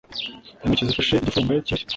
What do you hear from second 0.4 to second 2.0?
Intoki zifashe igifunga kirashya!